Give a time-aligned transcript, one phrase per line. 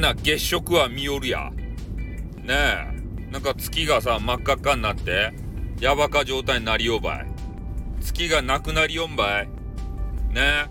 [0.00, 1.50] な月食は見よるや。
[2.42, 3.30] ねえ。
[3.30, 5.32] なんか月がさ、真っ赤っかになって、
[5.80, 7.26] やばか状態になりよばい。
[8.00, 9.48] 月がなくなりよんばい。
[10.32, 10.66] ねえ。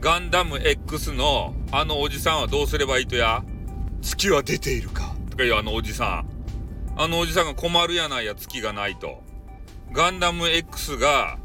[0.00, 3.42] ガンダム X のあのおじさんはどうすればいいとや？
[4.02, 6.26] 月は出ているかとかいうあのおじさん。
[6.98, 9.22] あのおじさんが困るやないや、月がないと。
[9.92, 11.38] ガンダム X が、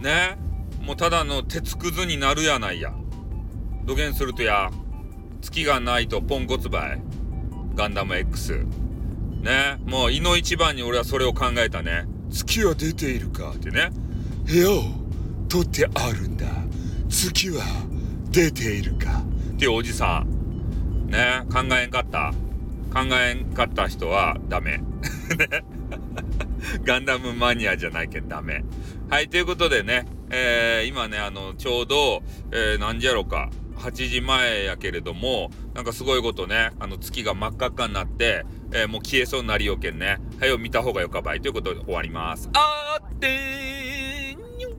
[0.00, 0.36] ね、
[0.82, 2.92] もうただの鉄くずになるやないや。
[3.84, 4.70] 土下するとや、
[5.40, 7.02] 月がないとポンコツばい。
[7.74, 8.66] ガンダム X。
[9.42, 12.06] ね、もう、いの一番に俺はそれを考えたね。
[12.30, 13.90] 月は出ているかってね。
[14.46, 14.82] 部屋を
[15.48, 16.46] 取ってあるんだ。
[17.08, 17.64] 月は
[18.30, 19.22] 出ているか
[19.54, 21.08] っていうおじさん。
[21.08, 22.32] ね、考えんかった。
[22.92, 24.78] 考えんかった人はダメ。
[24.78, 24.84] ね。
[26.84, 28.64] ガンダムマニアじゃないけどダメ。
[29.08, 40.18] はい、ということでね、えー、今ね、あの、ちょうど、えー、何時やろうか、8時前やけれども、なんかすごいことね、あの月が真っ赤っかになって、えー、もう消えそうになりよけんね。
[40.38, 42.50] はよ見た方がよかばいということで終わります。
[42.52, 44.70] あーってーにょ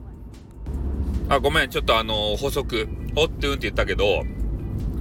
[1.28, 2.88] あ、ごめん、ちょっとあの補足。
[3.14, 4.22] おってうんって言ったけど、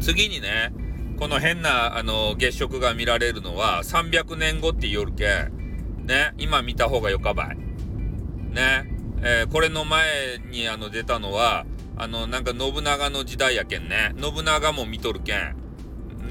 [0.01, 0.73] 次にね、
[1.17, 7.57] この変な、あの月食が見られるのは300年後って言よるけん、ね、今見た方がよかばい。
[7.57, 8.91] ね。
[9.23, 11.65] えー、これの前にあの出たのは、
[11.97, 14.13] あの、なんか信長の時代やけんね。
[14.19, 15.55] 信長も見とるけん。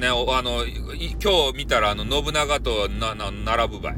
[0.01, 3.97] ね、あの、今日見たらあの、信長とな、な、並ぶばい。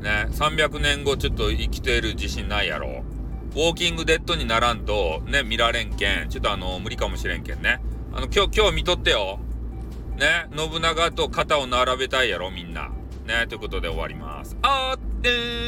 [0.00, 3.04] ね、300年後ちょっと生きている自信ないやろ。
[3.52, 6.28] ウォーキングデッドにならんと、ね、見られんけん。
[6.28, 7.80] ちょっとあの、無理かもしれんけんね。
[8.12, 9.38] あの、今日、今日見とってよ。
[10.16, 12.90] ね、信長と肩を並べたいやろ、みんな。
[13.26, 14.56] ね、ということで終わります。
[14.62, 15.63] あーってー